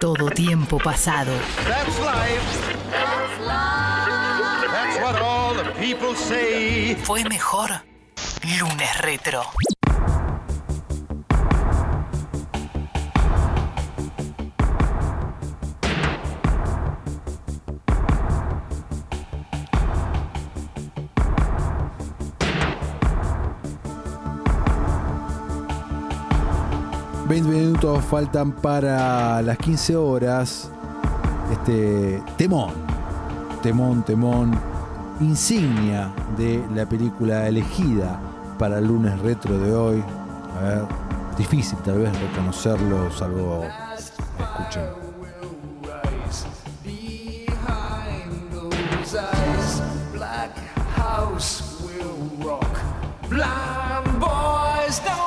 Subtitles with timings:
[0.00, 1.32] Todo tiempo pasado.
[1.66, 2.76] That's life.
[4.70, 6.96] That's what all the people say.
[6.96, 7.82] Fue mejor
[8.44, 9.42] lunes retro.
[27.28, 30.70] ...20 minutos faltan para las 15 horas.
[31.50, 32.70] Este temón,
[33.62, 34.56] temón, temón,
[35.20, 38.20] insignia de la película elegida
[38.60, 40.04] para el lunes retro de hoy.
[40.56, 40.82] A ver,
[41.36, 43.64] difícil tal vez reconocerlo, salvo
[44.38, 44.84] escuchen.
[53.28, 55.25] Blind boys don't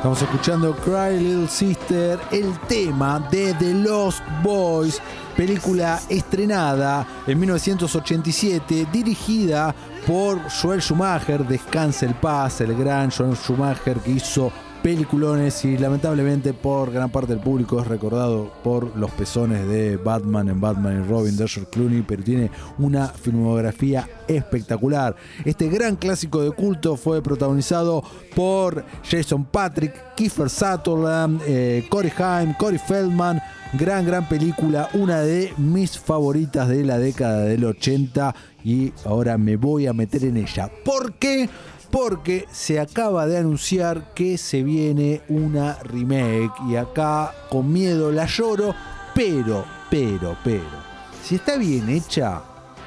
[0.00, 8.86] Estamos escuchando Cry Little Sister, el tema de The Lost Boys, película estrenada en 1987,
[8.92, 9.74] dirigida
[10.06, 16.52] por Joel Schumacher, descanse el paz, el gran Joel Schumacher que hizo peliculones y lamentablemente
[16.52, 21.08] por gran parte del público es recordado por los pezones de Batman en Batman y
[21.08, 25.14] Robin de George Clooney, pero tiene una filmografía espectacular.
[25.44, 28.02] Este gran clásico de culto fue protagonizado
[28.34, 33.40] por Jason Patrick, Kiefer Sutherland, eh, Corey Haim, Corey Feldman.
[33.72, 38.34] Gran, gran película, una de mis favoritas de la década del 80
[38.64, 40.68] y ahora me voy a meter en ella.
[40.84, 41.48] ¿Por qué?
[41.90, 48.26] Porque se acaba de anunciar que se viene una remake y acá con miedo la
[48.26, 48.74] lloro,
[49.14, 50.90] pero, pero, pero,
[51.22, 52.42] si está bien hecha,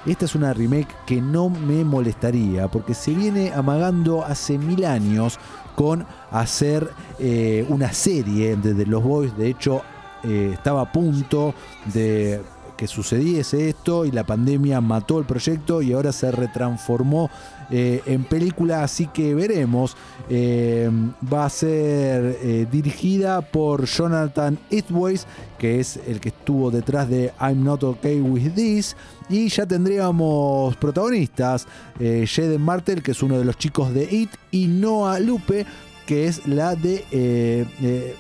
[0.06, 5.40] esta es una remake que no me molestaría porque se viene amagando hace mil años
[5.76, 9.36] con hacer eh, una serie de, The Los Boys.
[9.38, 9.82] De hecho,
[10.24, 11.54] eh, estaba a punto
[11.94, 12.42] de
[12.78, 17.30] que sucediese esto y la pandemia mató el proyecto y ahora se retransformó
[17.76, 19.98] eh, en película, así que veremos.
[20.30, 20.92] Eh,
[21.34, 25.26] va a ser eh, dirigida por Jonathan Eastways,
[25.58, 28.96] que es el que estuvo detrás de I'm Not Okay With This.
[29.28, 31.66] Y ya tendríamos protagonistas,
[31.98, 35.66] Jaden Martel, que es uno de los chicos de It, y Noah Lupe,
[36.06, 37.04] que es la de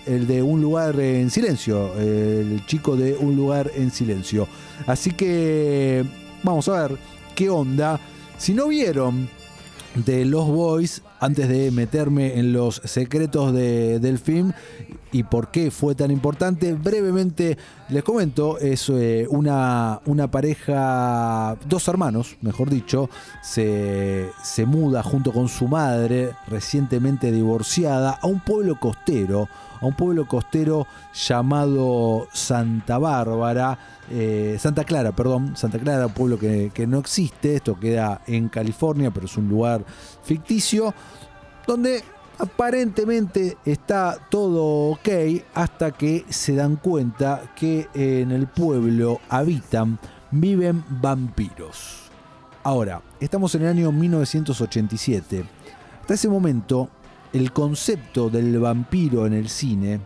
[0.07, 4.47] el de un lugar en silencio, el chico de un lugar en silencio.
[4.87, 6.03] Así que
[6.41, 6.97] vamos a ver
[7.35, 7.99] qué onda.
[8.39, 9.29] Si no vieron
[9.95, 14.51] de los Boys, antes de meterme en los secretos de- del film
[15.11, 17.57] y por qué fue tan importante, brevemente
[17.93, 23.07] les comento, es eh, una, una pareja, dos hermanos, mejor dicho,
[23.43, 29.47] se, se muda junto con su madre, recientemente divorciada, a un pueblo costero,
[29.79, 33.77] a un pueblo costero llamado Santa Bárbara,
[34.09, 38.49] eh, Santa Clara, perdón, Santa Clara, un pueblo que, que no existe, esto queda en
[38.49, 39.85] California, pero es un lugar
[40.23, 40.95] ficticio,
[41.67, 42.03] donde
[42.39, 45.09] aparentemente está todo ok
[45.53, 49.99] hasta que se dan cuenta que en el pueblo habitan,
[50.31, 52.03] viven vampiros.
[52.63, 55.43] Ahora, estamos en el año 1987.
[56.01, 56.89] Hasta ese momento,
[57.33, 59.99] el concepto del vampiro en el cine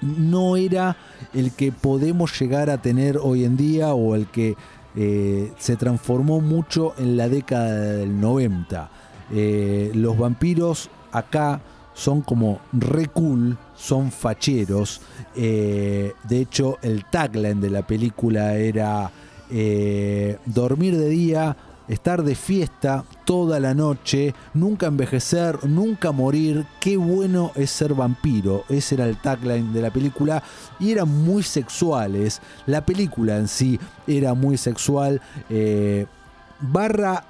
[0.00, 0.96] no era
[1.34, 4.56] el que podemos llegar a tener hoy en día o el que
[4.94, 8.90] eh, se transformó mucho en la década del 90.
[9.32, 11.60] Eh, los vampiros acá
[11.94, 15.00] son como re cool, son facheros.
[15.34, 19.10] Eh, de hecho, el tagline de la película era
[19.50, 21.56] eh, dormir de día,
[21.88, 26.66] estar de fiesta toda la noche, nunca envejecer, nunca morir.
[26.78, 28.64] Qué bueno es ser vampiro.
[28.68, 30.42] Ese era el tagline de la película
[30.78, 32.40] y eran muy sexuales.
[32.66, 35.20] La película en sí era muy sexual.
[36.60, 37.24] barra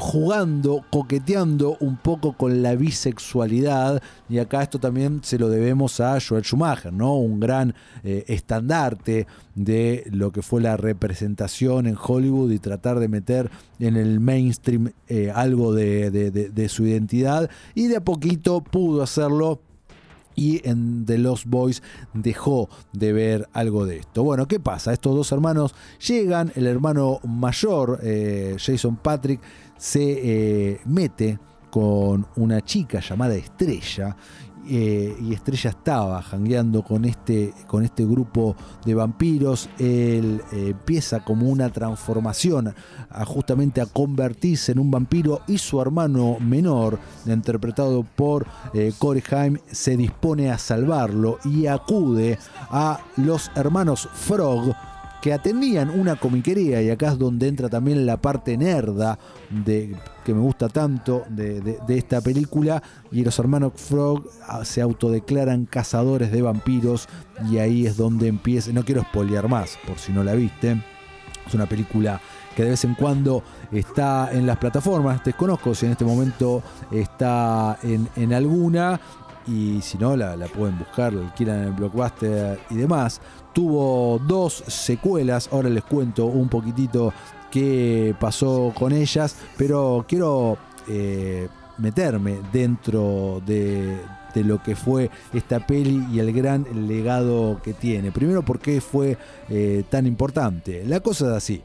[0.00, 4.02] jugando, coqueteando un poco con la bisexualidad.
[4.28, 7.16] Y acá esto también se lo debemos a Joel Schumacher, ¿no?
[7.16, 13.08] Un gran eh, estandarte de lo que fue la representación en Hollywood y tratar de
[13.08, 17.50] meter en el mainstream eh, algo de, su identidad.
[17.74, 19.60] Y de a poquito pudo hacerlo
[20.34, 21.82] y en The Lost Boys
[22.14, 24.22] dejó de ver algo de esto.
[24.22, 24.92] Bueno, ¿qué pasa?
[24.92, 25.74] Estos dos hermanos
[26.06, 29.40] llegan, el hermano mayor, eh, Jason Patrick,
[29.80, 31.38] se eh, mete
[31.70, 34.14] con una chica llamada Estrella.
[34.68, 38.54] eh, y Estrella estaba jangueando con este, con este grupo
[38.84, 39.70] de vampiros.
[39.78, 42.74] Él eh, empieza como una transformación
[43.08, 49.22] a justamente a convertirse en un vampiro y su hermano menor, interpretado por eh, Corey
[49.30, 52.38] Haim, se dispone a salvarlo y acude
[52.70, 54.74] a los hermanos Frog
[55.20, 59.18] que atendían una comiquería y acá es donde entra también la parte nerda
[59.50, 59.94] de,
[60.24, 62.82] que me gusta tanto de, de- esta película
[63.12, 67.06] y los hermanos Frog ah, se autodeclaran cazadores de vampiros
[67.50, 70.80] y ahí es donde empieza, no quiero spoilear más por si no la viste,
[71.46, 72.20] es una película
[72.56, 73.42] que de vez en cuando
[73.72, 79.00] está en las plataformas, desconozco si en este momento está en, en alguna
[79.46, 83.20] y si no la, la pueden buscar, la alquilan en el blockbuster y demás.
[83.52, 87.12] Tuvo dos secuelas, ahora les cuento un poquitito
[87.50, 90.56] qué pasó con ellas, pero quiero
[90.88, 91.48] eh,
[91.78, 93.98] meterme dentro de,
[94.34, 98.12] lo que fue esta peli y el gran legado que tiene.
[98.12, 99.18] Primero, ¿por qué fue
[99.48, 100.84] eh, tan importante?
[100.86, 101.62] La cosa es así.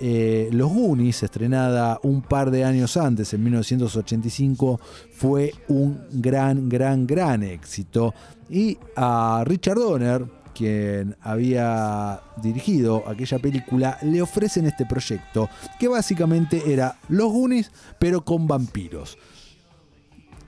[0.00, 4.80] Eh, Los Goonies, estrenada un par de años antes, en 1985,
[5.10, 8.14] fue un gran, gran, gran éxito.
[8.48, 10.24] Y a Richard Donner,
[10.58, 17.70] quien había dirigido aquella película, le ofrecen este proyecto, que básicamente era Los Goonies,
[18.00, 19.16] pero con vampiros.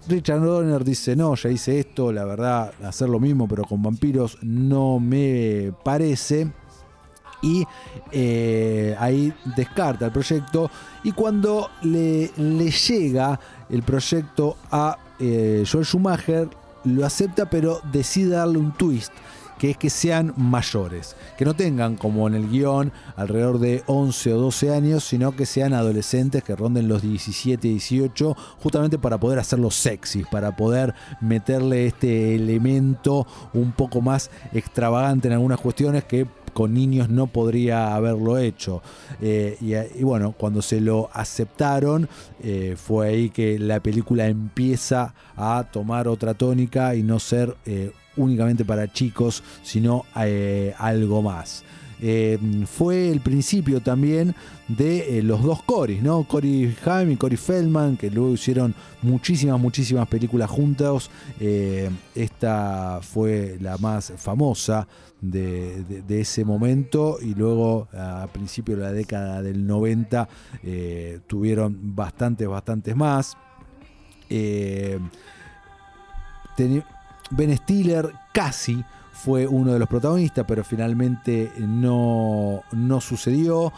[0.09, 4.39] Richard Donner dice, no, ya hice esto, la verdad, hacer lo mismo, pero con vampiros
[4.43, 6.51] no me parece
[7.43, 7.65] y
[8.11, 10.71] eh, ahí descarta el proyecto
[11.05, 13.39] y cuando le, le llega
[13.71, 16.49] el proyecto a eh, Joel Schumacher
[16.85, 19.13] lo acepta pero decide darle un twist
[19.61, 24.33] que es que sean mayores, que no tengan como en el guion alrededor de 11
[24.33, 29.39] o 12 años, sino que sean adolescentes que ronden los 17, 18, justamente para poder
[29.39, 36.27] hacerlos sexys, para poder meterle este elemento un poco más extravagante en algunas cuestiones que
[36.55, 38.83] con niños no podría haberlo hecho.
[39.21, 42.09] Eh, y, bueno, cuando se lo aceptaron,
[42.43, 47.93] eh, fue ahí que la película empieza a tomar otra tónica y no ser eh,
[48.17, 51.65] únicamente para chicos, sino eh, algo más.
[52.03, 54.35] Eh, fue el principio también
[54.69, 56.25] de eh, los dos Corys, ¿no?
[56.25, 61.11] Cory Haim y Cory Feldman, que luego hicieron muchísimas, muchísimas películas juntos.
[62.15, 64.89] Esta fue la más famosa
[65.21, 70.29] de, ese momento y luego a principios de la década del 90
[70.63, 73.37] eh, tuvieron bastantes, bastantes más.
[77.31, 83.73] Ben Stiller casi fue uno de los protagonistas, pero finalmente no, no sucedió.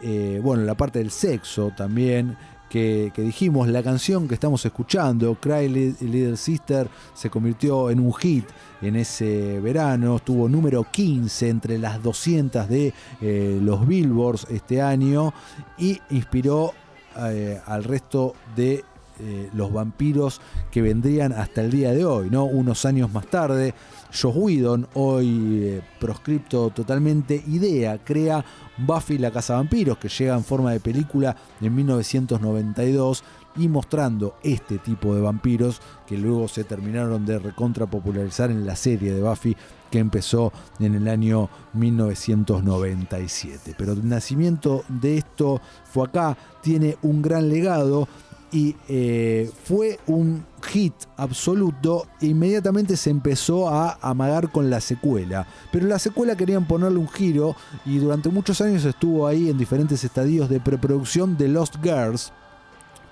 [0.00, 2.36] Eh, bueno, la parte del sexo también.
[2.68, 8.12] Que, dijimos, la canción que estamos escuchando, Cry Li- Little Sister, se convirtió en un
[8.12, 8.44] hit
[8.82, 12.92] en ese verano, estuvo número 15 entre las 200 de
[13.22, 15.32] eh, los Billboards este año
[15.78, 16.74] y inspiró
[17.18, 18.84] eh, al resto de
[19.18, 20.40] eh, los vampiros
[20.70, 22.44] que vendrían hasta el día de hoy, ¿no?
[22.44, 23.74] Unos años más tarde,
[24.12, 28.44] Joss Whedon, hoy eh, proscripto totalmente, idea, crea
[28.78, 33.24] Buffy la Casa Vampiros, que llega en forma de película en 1992
[33.56, 38.76] y mostrando este tipo de vampiros que luego se terminaron de recontra popularizar en la
[38.76, 39.56] serie de Buffy
[39.90, 43.74] que empezó en el año 1997.
[43.78, 48.08] Pero el nacimiento de esto fue acá, tiene un gran legado
[48.56, 52.06] y eh, fue un hit absoluto.
[52.22, 55.46] Inmediatamente se empezó a amagar con la secuela.
[55.70, 60.02] Pero la secuela querían ponerle un giro y durante muchos años estuvo ahí en diferentes
[60.04, 62.32] estadios de preproducción de Lost Girls.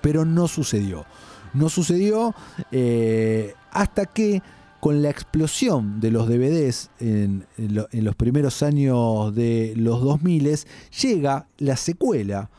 [0.01, 1.05] Pero no sucedió.
[1.53, 2.33] No sucedió
[2.71, 4.41] eh, hasta que
[4.79, 10.57] con la explosión de los DVDs en, en los primeros años de los 2000
[11.01, 12.49] llega la secuela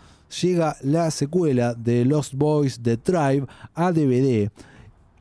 [0.41, 4.51] llega la secuela de Lost Boys The Tribe a DVD,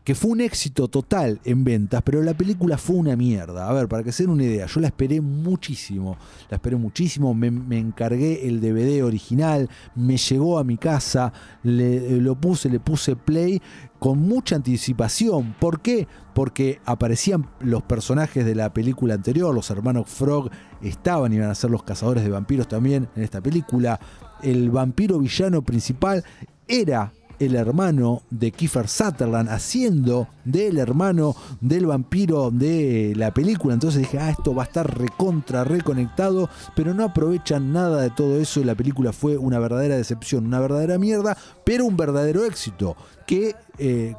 [0.05, 3.67] que fue un éxito total en ventas, pero la película fue una mierda.
[3.67, 6.15] A ver, para que se den una idea, yo la esperé muchísimo,
[6.47, 7.47] la esperé muchísimo, me,
[7.79, 11.33] encargué el DVD original, me llegó a mi casa,
[11.63, 13.59] le, lo puse, le puse play
[13.97, 15.55] con mucha anticipación.
[15.59, 16.07] ¿Por qué?
[16.35, 20.51] Porque aparecían los personajes de la película anterior, los hermanos Frog
[20.83, 23.99] estaban, iban a ser los cazadores de vampiros también en esta película.
[24.45, 26.23] El vampiro villano principal
[26.67, 33.73] era el hermano de Kiefer Sutherland, haciendo del hermano del vampiro de la película.
[33.73, 38.39] Entonces dije, ah, esto va a estar recontra, reconectado, pero no aprovechan nada de todo
[38.39, 38.63] eso.
[38.63, 44.15] La película fue una verdadera decepción, una verdadera mierda, pero un verdadero éxito que eh,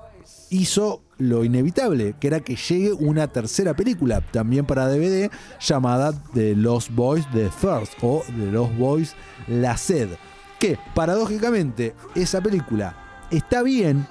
[0.51, 5.31] hizo lo inevitable, que era que llegue una tercera película, también para DVD,
[5.61, 10.11] llamada The Lost Boys The Thirst o The Lost Boys La Sed.
[10.59, 12.97] Que paradójicamente esa película
[13.31, 14.07] está bien,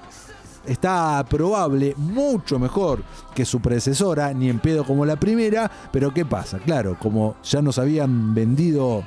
[0.65, 6.25] está probable, mucho mejor que su predecesora, ni en pedo como la primera, pero ¿qué
[6.25, 6.59] pasa?
[6.59, 9.05] Claro, como ya nos habían vendido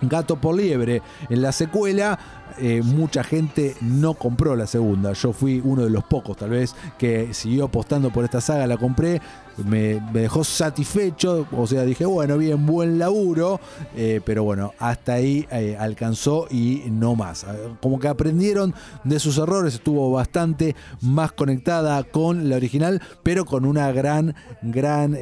[0.00, 2.18] gato por liebre en la secuela,
[2.58, 5.12] eh, mucha gente no compró la segunda.
[5.12, 8.78] Yo fui uno de los pocos, tal vez, que siguió apostando por esta saga, la
[8.78, 9.20] compré,
[9.64, 13.60] me, dejó satisfecho, o sea, dije, bueno, bien, buen laburo,
[13.94, 17.44] eh, pero bueno, hasta ahí eh, alcanzó y no más.
[17.82, 18.74] Como que aprendieron
[19.04, 25.16] de sus errores, estuvo bastante más conectada con la original, pero con una gran, gran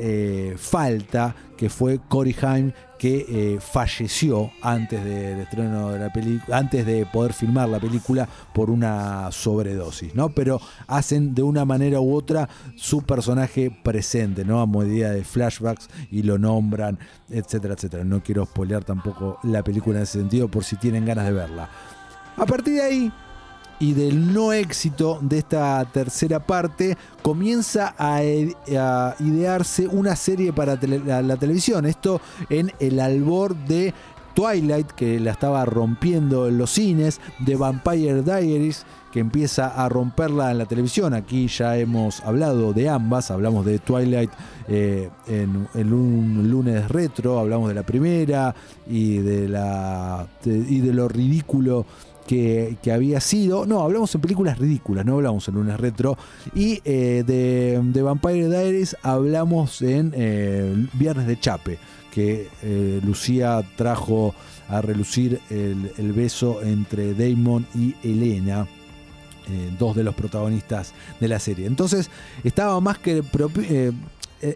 [0.57, 2.73] falta que fue Cory Haim
[3.04, 8.26] que eh, falleció antes del estreno de la película, antes de poder filmar la película
[8.54, 10.30] por una sobredosis, ¿no?
[10.30, 14.58] Pero hacen de una manera u otra su personaje presente, ¿no?
[14.58, 18.04] A medida de flashbacks y lo nombran, etcétera, etcétera.
[18.04, 21.68] No quiero spoilear tampoco la película en ese sentido por si tienen ganas de verla.
[22.38, 23.12] A partir de ahí,
[23.81, 30.78] y del no éxito de esta tercera parte comienza a, a idearse una serie para
[31.23, 31.87] la, televisión.
[31.87, 33.95] Esto en el albor de
[34.35, 40.50] Twilight, que la estaba rompiendo en los cines, de Vampire Diaries, que empieza a romperla
[40.50, 41.14] en la televisión.
[41.14, 44.31] Aquí ya hemos hablado de ambas, hablamos de Twilight
[44.66, 48.54] eh, en, un lunes retro, hablamos de la primera
[48.88, 51.87] y de, la, y de lo ridículo
[52.26, 53.66] que, había sido.
[53.66, 56.16] No, hablamos en películas ridículas, no hablamos en lunes retro.
[56.54, 61.78] Y eh, de, de, Vampire Diaries hablamos en eh, Viernes de Chape,
[62.12, 64.35] que eh, Lucía trajo
[64.69, 68.66] a relucir el, el, beso entre Damon y Elena.
[69.78, 71.66] dos de los protagonistas de la serie.
[71.66, 72.09] Entonces
[72.45, 73.23] estaba más que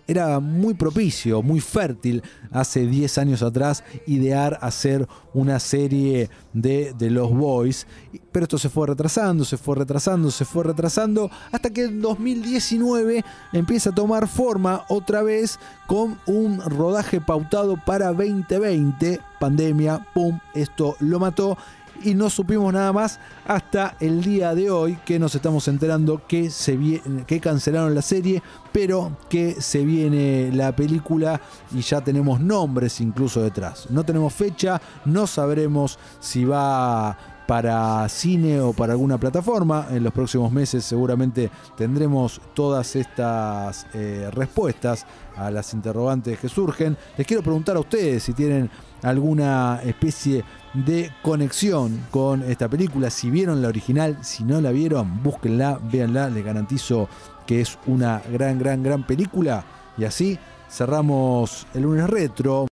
[0.07, 7.11] era muy propicio, muy fértil hace 10 años atrás idear hacer una serie de, de
[7.11, 7.87] los Boys.
[8.33, 13.25] Pero esto se fue retrasando, se fue retrasando, se fue retrasando, hasta que en 2019
[13.52, 19.21] empieza a tomar forma otra vez con un rodaje pautado para 2020.
[19.40, 21.57] Pandemia, pum, esto lo mató
[22.02, 26.50] y no supimos nada más hasta el día de hoy que nos estamos enterando que,
[26.50, 26.78] se
[27.26, 31.40] que cancelaron la serie, pero que se viene la película
[31.73, 33.88] y ya tenemos nombres incluso detrás.
[33.90, 39.87] No tenemos fecha, no sabremos si va para cine o para alguna plataforma.
[39.90, 46.95] En los próximos meses seguramente tendremos todas estas eh, respuestas a las interrogantes que surgen.
[47.17, 48.69] Les quiero preguntar a ustedes si tienen
[49.02, 53.09] alguna especie de conexión con esta película.
[53.09, 57.09] Si vieron la original, si no la vieron, búsquenla, véanla, les garantizo
[57.47, 59.64] que es una gran, gran, gran película.
[59.97, 60.38] Y así
[60.69, 62.67] cerramos el lunes retro.